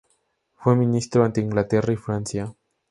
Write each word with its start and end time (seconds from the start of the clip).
Fue 0.55 0.75
Ministro 0.75 1.23
ante 1.23 1.41
Inglaterra 1.41 1.93
y 1.93 1.97
Francia. 1.97 2.55